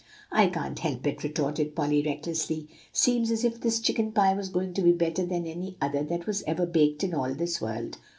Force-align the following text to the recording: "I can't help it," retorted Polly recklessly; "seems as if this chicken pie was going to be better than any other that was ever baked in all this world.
"I 0.31 0.47
can't 0.47 0.79
help 0.79 1.05
it," 1.05 1.23
retorted 1.23 1.75
Polly 1.75 2.01
recklessly; 2.03 2.67
"seems 2.91 3.29
as 3.29 3.43
if 3.43 3.61
this 3.61 3.79
chicken 3.79 4.11
pie 4.11 4.33
was 4.33 4.49
going 4.49 4.73
to 4.73 4.81
be 4.81 4.93
better 4.93 5.23
than 5.27 5.45
any 5.45 5.77
other 5.79 6.01
that 6.05 6.25
was 6.25 6.43
ever 6.47 6.65
baked 6.65 7.03
in 7.03 7.13
all 7.13 7.35
this 7.35 7.61
world. 7.61 7.99